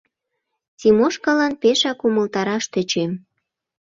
—Тимошкалан 0.79 1.53
пешак 1.61 1.99
умылтараш 2.07 2.63
тӧчем. 2.73 3.11